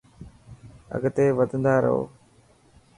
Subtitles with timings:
[0.95, 2.01] اڳتي وڌندا رهو.